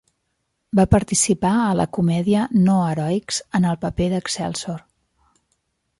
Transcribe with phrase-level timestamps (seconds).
[0.79, 4.85] Va participar a la comèdia "No Heroics" en el paper d'Excelsor.